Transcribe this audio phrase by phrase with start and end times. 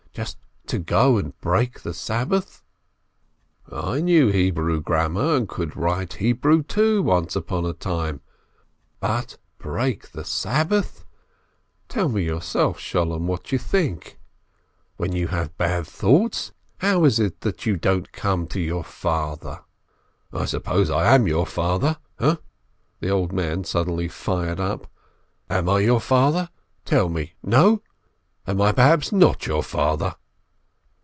[0.13, 2.65] Just to go and break the Sabbath!
[3.71, 8.19] I knew Hebrew grammar, and could write Hebrew, too, once upon a time,
[8.99, 11.05] but break the Sabbath!
[11.87, 14.19] Tell me yourself, Sholem, what you think!
[14.97, 19.63] When you have bad thoughts, how is it you don't come to your father?
[20.33, 22.39] I suppose I am your father, ha?"
[22.99, 24.91] the old man suddenly fired up.
[25.49, 26.49] "Am I your father?
[26.83, 27.81] Tell me— no?
[28.47, 30.15] Am I perhaps not your father